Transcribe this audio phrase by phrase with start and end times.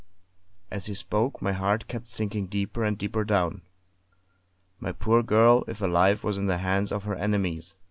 [0.71, 3.61] As he spoke my heart kept sinking deeper and deeper down.
[4.79, 7.75] My poor girl, if alive, was in the hands of her enemies.